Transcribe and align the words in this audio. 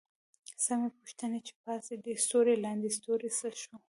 څه 0.63 0.71
مې 0.79 0.89
پوښتې 0.97 1.37
چې 1.47 1.53
پاس 1.63 1.83
دې 2.03 2.13
ستوری 2.25 2.55
لاندې 2.65 2.89
سیوری 2.99 3.29
څه 3.37 3.47
شو؟ 3.61 3.75